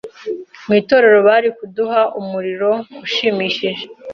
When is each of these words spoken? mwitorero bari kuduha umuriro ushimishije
mwitorero 0.67 1.19
bari 1.27 1.49
kuduha 1.57 2.01
umuriro 2.19 2.71
ushimishije 3.05 3.83